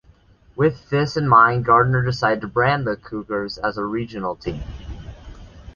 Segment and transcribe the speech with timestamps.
[0.55, 4.63] With this in mind, Gardner decided to brand the Cougars as a "regional" team.